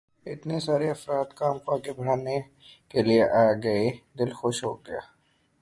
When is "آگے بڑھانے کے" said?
1.75-3.01